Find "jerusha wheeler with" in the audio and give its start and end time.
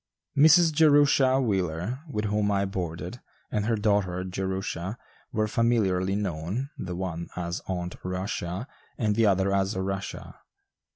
0.73-2.25